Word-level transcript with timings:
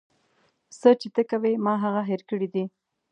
څه 0.79 0.89
چې 0.99 1.07
ته 1.15 1.21
کوې 1.29 1.53
ما 1.65 1.73
هغه 1.83 2.01
هير 2.09 2.21
کړي 2.29 2.47
دي. 2.53 2.65